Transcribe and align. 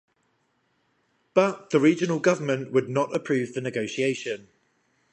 But 1.35 1.69
the 1.69 1.79
regional 1.79 2.17
government 2.19 2.71
would 2.71 2.89
not 2.89 3.15
approve 3.15 3.53
the 3.53 3.61
negotiation. 3.61 4.47